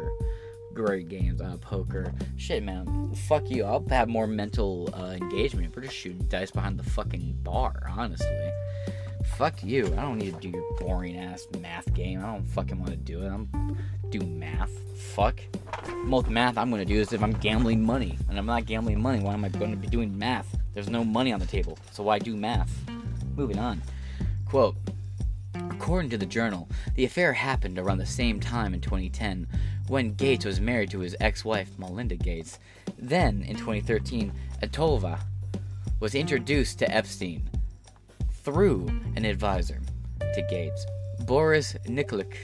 [0.74, 1.40] great games.
[1.40, 2.12] Uh, poker.
[2.36, 3.14] Shit, man.
[3.14, 3.64] Fuck you.
[3.64, 5.74] I'll have more mental uh, engagement.
[5.74, 8.50] We're just shooting dice behind the fucking bar, honestly.
[9.36, 9.86] Fuck you.
[9.86, 12.20] I don't need to do your boring ass math game.
[12.20, 13.28] I don't fucking want to do it.
[13.28, 13.78] I'm
[14.10, 14.70] do math.
[15.14, 15.40] Fuck.
[16.04, 19.20] Most math I'm gonna do is if I'm gambling money, and I'm not gambling money.
[19.20, 20.56] Why am I going to be doing math?
[20.72, 22.72] There's no money on the table, so why do math?
[23.36, 23.82] Moving on.
[24.46, 24.76] Quote.
[25.70, 29.46] According to the journal, the affair happened around the same time in 2010
[29.88, 32.58] when Gates was married to his ex wife, Melinda Gates.
[32.98, 35.20] Then, in 2013, Atolva
[36.00, 37.48] was introduced to Epstein
[38.42, 39.80] through an advisor
[40.20, 40.86] to Gates,
[41.20, 42.34] Boris Nikolic,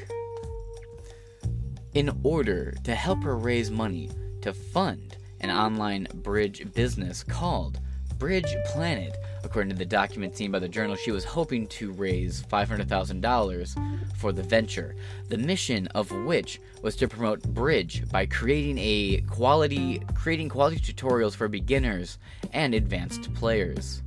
[1.94, 4.11] in order to help her raise money
[4.42, 7.81] to fund an online bridge business called
[8.18, 9.16] Bridge Planet.
[9.42, 14.33] According to the document seen by the journal, she was hoping to raise $500,000 for
[14.33, 14.94] the venture,
[15.29, 21.35] the mission of which was to promote Bridge by creating a quality creating quality tutorials
[21.35, 22.18] for beginners
[22.53, 24.03] and advanced players.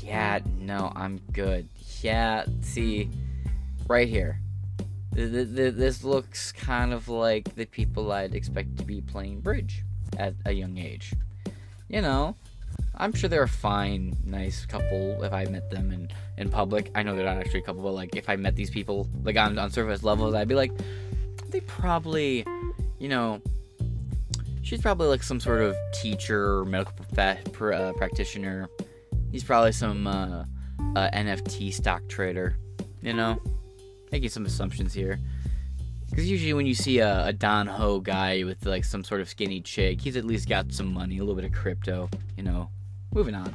[0.00, 1.68] Yeah, no, I'm good.
[2.00, 3.10] Yeah, see
[3.88, 4.40] right here.
[5.12, 9.84] This looks kind of like the people I'd expect to be playing bridge
[10.18, 11.14] at a young age.
[11.88, 12.36] You know,
[12.98, 16.90] I'm sure they're a fine, nice couple if I met them in, in public.
[16.94, 19.36] I know they're not actually a couple, but like if I met these people like
[19.36, 20.72] on, on surface levels, I'd be like,
[21.50, 22.46] they probably,
[22.98, 23.40] you know,
[24.62, 28.68] she's probably like some sort of teacher or medical prof- uh, practitioner.
[29.30, 30.44] He's probably some uh,
[30.96, 32.56] uh, NFT stock trader,
[33.02, 33.40] you know,
[34.10, 35.18] making some assumptions here.
[36.08, 39.28] Because usually when you see a, a, Don Ho guy with like some sort of
[39.28, 42.70] skinny chick, he's at least got some money, a little bit of crypto, you know,
[43.16, 43.54] Moving on.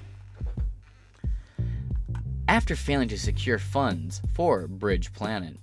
[2.47, 5.55] After failing to secure funds for Bridge Planet,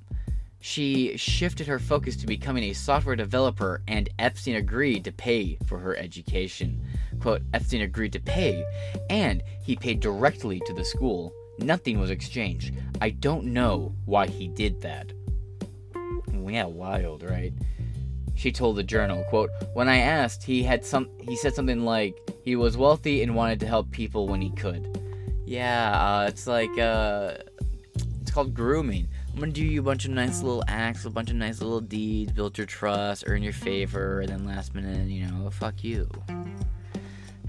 [0.60, 5.80] she shifted her focus to becoming a software developer, and Epstein agreed to pay for
[5.80, 6.80] her education.
[7.18, 8.64] Quote, Epstein agreed to pay,
[9.10, 11.32] and he paid directly to the school.
[11.58, 12.76] Nothing was exchanged.
[13.00, 15.12] I don't know why he did that.
[16.32, 17.52] Yeah, wild, right?
[18.38, 22.16] She told the journal, quote, When I asked, he had some he said something like
[22.44, 24.96] he was wealthy and wanted to help people when he could.
[25.44, 27.34] Yeah, uh, it's like uh
[28.20, 29.08] it's called grooming.
[29.32, 31.80] I'm gonna do you a bunch of nice little acts, a bunch of nice little
[31.80, 36.08] deeds, build your trust, earn your favor, and then last minute, you know, fuck you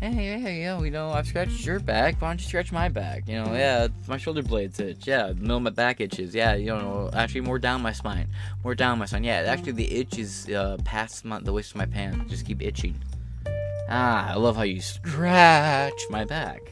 [0.01, 2.21] hey, hey, yeah, you know, I've scratched your back.
[2.21, 3.27] Why don't you scratch my back?
[3.27, 5.05] You know, yeah, my shoulder blades itch.
[5.05, 6.33] Yeah, the middle of my back itches.
[6.33, 8.27] Yeah, you know, actually more down my spine.
[8.63, 9.23] More down my spine.
[9.23, 12.29] Yeah, actually the itch is uh, past my, the waist of my pants.
[12.29, 12.95] Just keep itching.
[13.89, 16.71] Ah, I love how you scratch my back.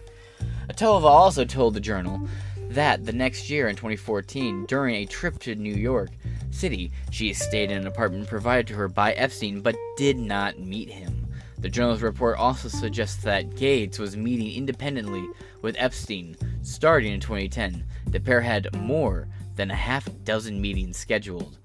[0.69, 2.27] Atova also told the journal
[2.69, 6.09] that the next year in 2014, during a trip to New York
[6.51, 10.89] City, she stayed in an apartment provided to her by Epstein but did not meet
[10.89, 11.16] him.
[11.60, 15.28] The journal's report also suggests that Gates was meeting independently
[15.62, 17.84] with Epstein starting in 2010.
[18.08, 21.58] The pair had more than a half dozen meetings scheduled,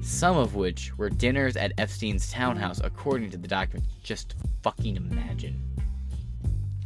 [0.00, 3.84] some of which were dinners at Epstein's townhouse, according to the document.
[4.02, 5.67] Just fucking imagine.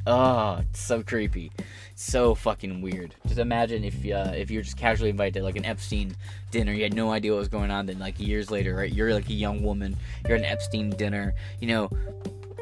[0.04, 1.52] Oh, so creepy,
[1.94, 3.14] so fucking weird.
[3.26, 6.16] Just imagine if uh, if you're just casually invited to like an Epstein
[6.50, 7.86] dinner, you had no idea what was going on.
[7.86, 8.92] Then like years later, right?
[8.92, 11.34] You're like a young woman, you're at an Epstein dinner.
[11.60, 11.90] You know,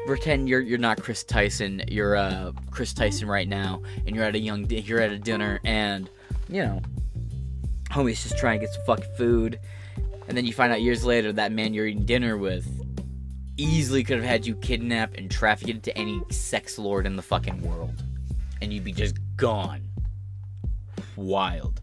[0.05, 4.35] pretend you're you're not Chris Tyson, you're uh Chris Tyson right now, and you're at
[4.35, 6.11] a young you're at a dinner, and
[6.47, 6.79] you know,
[7.89, 9.59] homie's just trying to get some fucking food,
[10.27, 12.80] and then you find out years later that man you're eating dinner with
[13.61, 17.61] easily could have had you kidnapped and trafficked to any sex lord in the fucking
[17.61, 18.03] world.
[18.61, 19.81] And you'd be just gone.
[21.15, 21.81] Wild.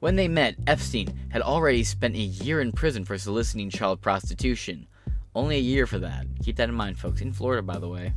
[0.00, 4.86] When they met, Epstein had already spent a year in prison for soliciting child prostitution.
[5.34, 6.26] Only a year for that.
[6.42, 7.20] Keep that in mind, folks.
[7.20, 8.12] In Florida, by the way.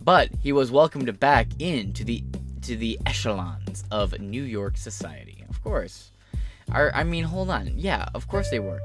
[0.00, 2.24] But he was welcomed back into the
[2.62, 5.44] to the echelons of New York society.
[5.50, 6.12] Of course.
[6.72, 7.72] I, I mean, hold on.
[7.76, 8.80] Yeah, of course they were.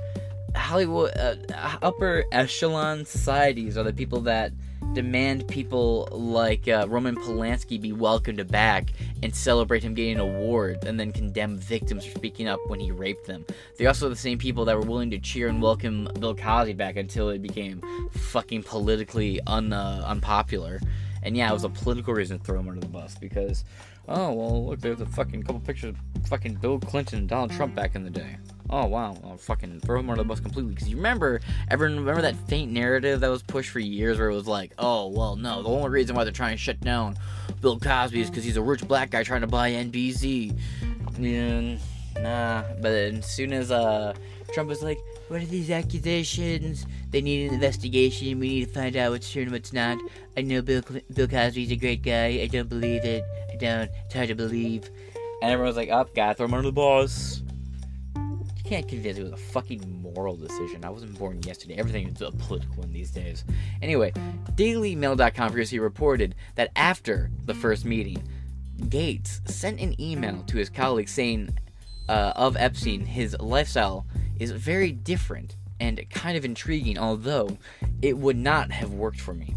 [0.56, 1.36] Hollywood uh,
[1.82, 4.52] upper echelon societies are the people that
[4.94, 11.00] demand people like uh, Roman Polanski be welcomed back and celebrate him getting awards, and
[11.00, 13.46] then condemn victims for speaking up when he raped them.
[13.78, 16.96] They're also the same people that were willing to cheer and welcome Bill Cosby back
[16.96, 17.82] until it became
[18.12, 20.80] fucking politically un, uh, unpopular.
[21.22, 23.66] And yeah, it was a political reason to throw him under the bus because,
[24.08, 27.76] oh well, look, there's a fucking couple pictures of fucking Bill Clinton and Donald Trump
[27.76, 28.38] back in the day.
[28.72, 30.74] Oh wow, I'll fucking throw him under the bus completely.
[30.74, 34.36] Because you remember, everyone remember that faint narrative that was pushed for years, where it
[34.36, 37.18] was like, oh well, no, the only reason why they're trying to shut down
[37.62, 40.56] Bill Cosby is because he's a rich black guy trying to buy NBC.
[41.18, 41.78] Yeah,
[42.22, 42.64] nah.
[42.80, 44.14] But as soon as uh
[44.54, 46.86] Trump was like, what are these accusations?
[47.10, 48.40] They need an investigation.
[48.40, 49.98] We need to find out what's true and what's not.
[50.38, 52.40] I know Bill Bill Cosby's a great guy.
[52.42, 53.24] I don't believe it.
[53.52, 53.90] I don't.
[54.06, 54.90] It's hard to believe.
[55.42, 57.39] And everyone's like, up, oh, gotta throw him under the bus
[58.70, 60.86] can't convince it was a fucking moral decision.
[60.86, 61.74] I wasn't born yesterday.
[61.78, 63.44] Everything is a political one these days.
[63.82, 64.12] Anyway,
[64.52, 68.22] DailyMail.com previously reported that after the first meeting,
[68.88, 71.50] Gates sent an email to his colleagues saying
[72.08, 74.06] uh, of Epstein, his lifestyle
[74.40, 77.58] is very different and kind of intriguing, although
[78.04, 79.56] it would not have worked for me.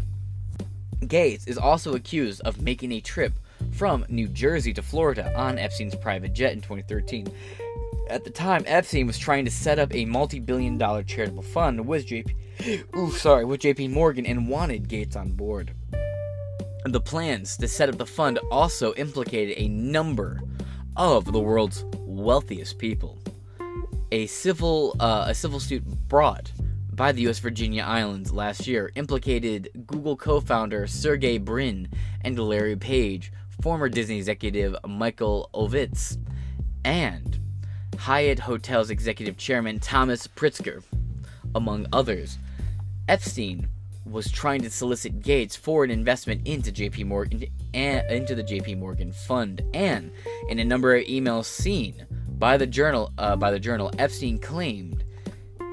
[1.07, 3.33] Gates is also accused of making a trip
[3.73, 7.27] from New Jersey to Florida on Epstein's private jet in 2013
[8.09, 12.07] at the time, Epstein was trying to set up a multi-billion dollar charitable fund with
[12.07, 12.35] JP
[12.95, 15.73] ooh, sorry, with JP Morgan and wanted Gates on board.
[16.85, 20.41] The plans to set up the fund also implicated a number
[20.95, 23.17] of the world's wealthiest people.
[24.11, 26.51] A civil uh, a civil suit brought
[26.91, 27.39] by the U.S.
[27.39, 31.87] Virginia Islands last year implicated Google co-founder Sergey Brin
[32.21, 36.17] and Larry Page, former Disney executive Michael Ovitz,
[36.85, 37.39] and
[37.97, 40.83] Hyatt Hotels executive chairman Thomas Pritzker,
[41.55, 42.37] among others.
[43.07, 43.67] Epstein
[44.05, 48.79] was trying to solicit Gates for an investment into JP Morgan and into the JP
[48.79, 50.11] Morgan fund and
[50.49, 52.05] in a number of emails seen
[52.37, 55.03] by the journal uh, by the journal Epstein claimed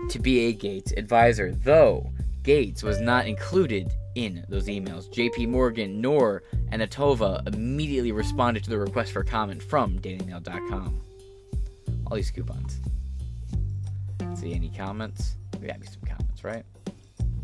[0.09, 2.09] to be a Gates advisor though
[2.43, 5.13] Gates was not included in those emails.
[5.13, 11.01] JP Morgan nor Antonova immediately responded to the request for comment from DailyMail.com
[12.11, 12.81] all these coupons.
[14.35, 15.37] See any comments?
[15.61, 16.65] We gotta be some comments, right?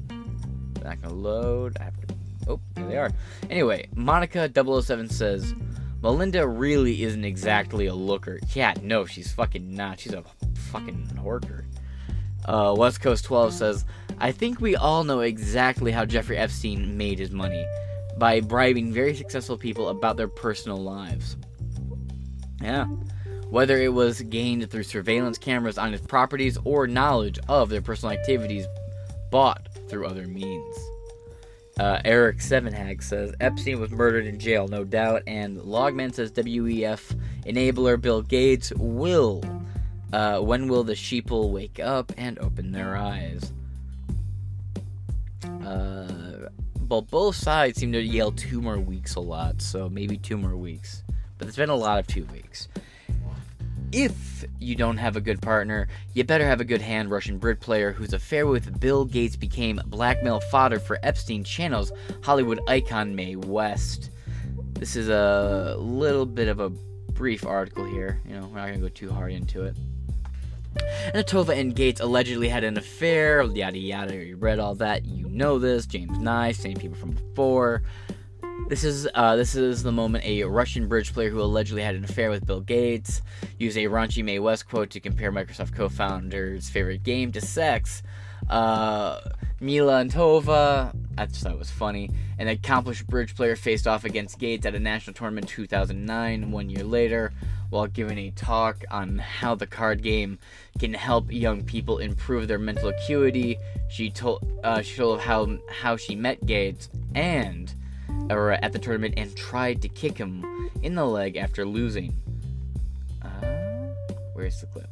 [0.08, 1.76] They're Not gonna load.
[1.80, 2.14] I have to.
[2.48, 3.10] Oh, there they are.
[3.50, 5.54] Anyway, Monica 007 says,
[6.02, 8.38] Melinda really isn't exactly a looker.
[8.54, 10.00] Yeah, no, she's fucking not.
[10.00, 10.22] She's a
[10.70, 11.64] fucking worker.
[12.44, 13.84] Uh, West Coast 12 says,
[14.18, 17.66] I think we all know exactly how Jeffrey Epstein made his money
[18.18, 21.36] by bribing very successful people about their personal lives.
[22.62, 22.86] Yeah
[23.50, 28.12] whether it was gained through surveillance cameras on his properties or knowledge of their personal
[28.12, 28.66] activities
[29.30, 30.76] bought through other means.
[31.78, 37.14] Uh, Eric Sevenhag says Epstein was murdered in jail, no doubt, and Logman says WEF
[37.44, 39.44] enabler Bill Gates will.
[40.12, 43.52] Uh, when will the sheeple wake up and open their eyes?
[45.44, 46.48] Uh,
[46.88, 50.56] well, both sides seem to yell two more weeks a lot, so maybe two more
[50.56, 51.02] weeks.
[51.36, 52.68] But it's been a lot of two weeks
[53.92, 57.60] if you don't have a good partner, you better have a good hand Russian bridge
[57.60, 63.36] player whose affair with Bill Gates became blackmail fodder for Epstein channel's Hollywood icon Mae
[63.36, 64.10] West.
[64.74, 68.20] This is a little bit of a brief article here.
[68.26, 69.76] You know, we're not gonna go too hard into it.
[71.14, 74.14] Antonova and Gates allegedly had an affair, yada yada.
[74.16, 75.86] You read all that, you know this.
[75.86, 77.82] James Nye, same people from before.
[78.68, 82.02] This is uh, this is the moment a Russian bridge player who allegedly had an
[82.02, 83.22] affair with Bill Gates
[83.60, 88.02] used a raunchy Mae West quote to compare Microsoft co-founder's favorite game to sex.
[88.50, 89.20] Uh,
[89.60, 92.10] Mila Antova, I just thought it was funny.
[92.40, 96.82] An accomplished bridge player faced off against Gates at a national tournament 2009, one year
[96.82, 97.32] later,
[97.70, 100.40] while giving a talk on how the card game
[100.80, 103.58] can help young people improve their mental acuity.
[103.88, 107.72] She told uh, she told how how she met Gates and
[108.30, 112.14] or at the tournament and tried to kick him in the leg after losing.
[113.22, 113.88] Uh,
[114.34, 114.90] where's the clip?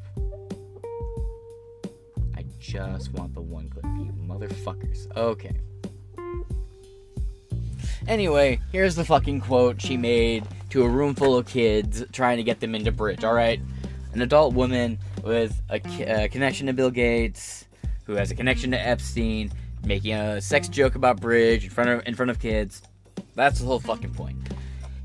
[2.37, 5.15] I just want the one clip, you motherfuckers.
[5.17, 5.57] Okay.
[8.07, 12.43] Anyway, here's the fucking quote she made to a room full of kids trying to
[12.43, 13.61] get them into bridge, alright?
[14.13, 17.65] An adult woman with a, a, connection to Bill Gates,
[18.05, 19.51] who has a connection to Epstein,
[19.85, 22.83] making a sex joke about bridge in front of in front of kids.
[23.35, 24.37] That's the whole fucking point.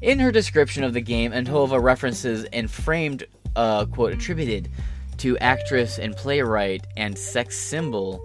[0.01, 3.25] In her description of the game, Antova references and framed
[3.55, 4.69] a quote attributed
[5.17, 8.23] to actress and playwright and sex symbol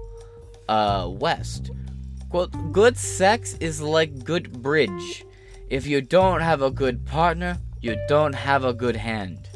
[0.68, 1.70] uh, West,
[2.34, 5.24] Quote, good sex is like good bridge.
[5.70, 9.48] If you don't have a good partner, you don't have a good hand.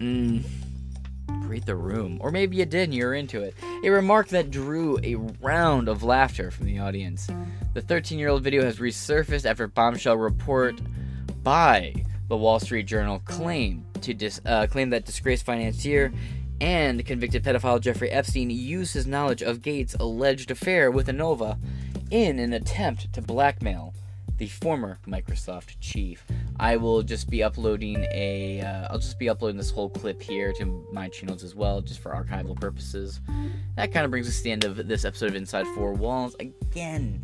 [0.00, 0.42] Mmm.
[1.52, 2.16] Read the room.
[2.22, 3.54] Or maybe you did and you're into it.
[3.84, 7.28] A remark that drew a round of laughter from the audience.
[7.74, 10.80] The 13 year old video has resurfaced after a bombshell report
[11.42, 11.92] by
[12.28, 16.10] the Wall Street Journal claimed to dis- uh, claim that disgraced financier
[16.62, 21.58] and convicted pedophile Jeffrey Epstein used his knowledge of Gates' alleged affair with Antova
[22.10, 23.92] in an attempt to blackmail
[24.42, 26.26] the former Microsoft chief.
[26.58, 28.58] I will just be uploading a.
[28.90, 32.00] will uh, just be uploading this whole clip here to my channels as well, just
[32.00, 33.20] for archival purposes.
[33.76, 36.34] That kind of brings us to the end of this episode of Inside Four Walls.
[36.40, 37.22] Again,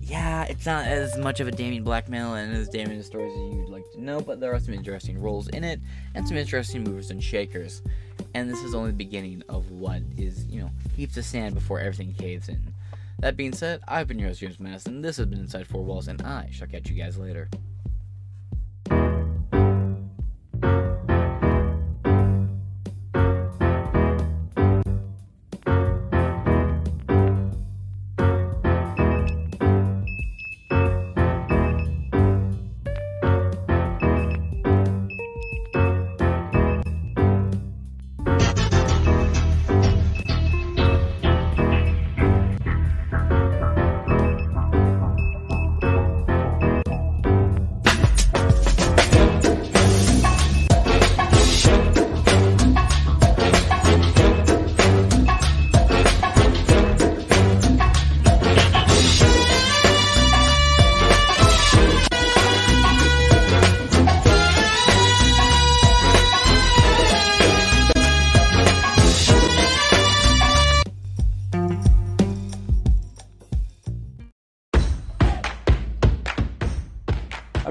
[0.00, 3.68] yeah, it's not as much of a damning blackmail and as damning stories as you'd
[3.68, 5.78] like to know, but there are some interesting roles in it
[6.16, 7.80] and some interesting movers and shakers
[8.34, 11.80] and this is only the beginning of what is, you know, heaps of sand before
[11.80, 12.62] everything caves in.
[13.18, 15.00] That being said, I've been your host, James Madison.
[15.00, 17.48] This has been Inside Four Walls, and I shall catch you guys later.